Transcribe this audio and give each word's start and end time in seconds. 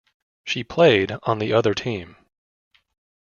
She 0.45 0.63
played 0.63 1.15
on 1.21 1.37
the 1.37 1.53
other 1.53 1.75
team. 1.75 2.15